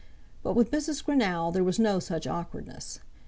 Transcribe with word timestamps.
But 0.41 0.55
with 0.55 0.71
Mrs. 0.71 1.05
Greenow 1.05 1.53
there 1.53 1.63
was 1.63 1.77
no 1.77 1.99
such 1.99 2.25
awkwardness. 2.25 3.01